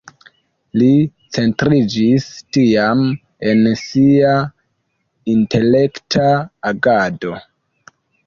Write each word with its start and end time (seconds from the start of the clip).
Li 0.81 0.87
centriĝis 1.37 2.25
tiam 2.57 3.03
en 3.51 3.69
sia 3.83 4.33
intelekta 5.37 6.27
agado. 6.73 7.37